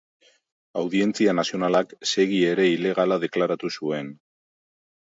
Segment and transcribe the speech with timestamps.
[0.83, 4.15] Audientzia Nazionalak Segi ere ilegala deklaratu zuen.